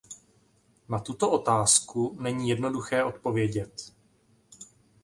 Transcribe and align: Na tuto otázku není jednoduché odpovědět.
Na 0.89 0.99
tuto 0.99 1.31
otázku 1.31 2.17
není 2.21 2.49
jednoduché 2.49 3.03
odpovědět. 3.03 3.73